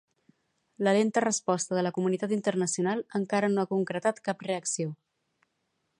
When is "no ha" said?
3.55-3.71